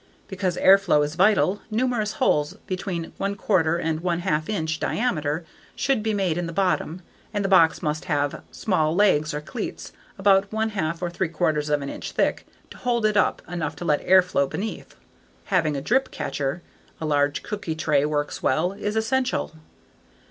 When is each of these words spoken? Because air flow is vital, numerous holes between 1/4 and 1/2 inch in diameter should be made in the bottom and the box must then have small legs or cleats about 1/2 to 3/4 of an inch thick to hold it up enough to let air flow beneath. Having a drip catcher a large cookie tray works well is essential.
Because 0.27 0.57
air 0.57 0.79
flow 0.79 1.03
is 1.03 1.13
vital, 1.13 1.61
numerous 1.69 2.13
holes 2.13 2.53
between 2.65 3.11
1/4 3.19 3.79
and 3.83 4.01
1/2 4.01 4.49
inch 4.49 4.77
in 4.77 4.79
diameter 4.79 5.45
should 5.75 6.01
be 6.01 6.11
made 6.11 6.39
in 6.39 6.47
the 6.47 6.51
bottom 6.53 7.03
and 7.31 7.45
the 7.45 7.47
box 7.47 7.83
must 7.83 8.07
then 8.07 8.17
have 8.17 8.41
small 8.51 8.95
legs 8.95 9.31
or 9.31 9.41
cleats 9.41 9.93
about 10.17 10.49
1/2 10.51 10.71
to 10.97 11.07
3/4 11.19 11.69
of 11.69 11.81
an 11.83 11.89
inch 11.89 12.13
thick 12.13 12.47
to 12.71 12.77
hold 12.79 13.05
it 13.05 13.15
up 13.15 13.43
enough 13.47 13.75
to 13.75 13.85
let 13.85 14.01
air 14.01 14.23
flow 14.23 14.47
beneath. 14.47 14.95
Having 15.53 15.77
a 15.77 15.81
drip 15.81 16.09
catcher 16.09 16.63
a 16.99 17.05
large 17.05 17.43
cookie 17.43 17.75
tray 17.75 18.03
works 18.03 18.41
well 18.41 18.71
is 18.71 18.95
essential. 18.95 19.51